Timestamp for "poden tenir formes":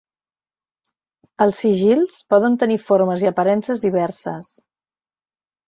2.35-3.27